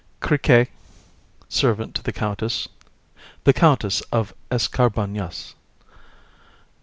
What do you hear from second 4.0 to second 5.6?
OF ESCARBAGNAS.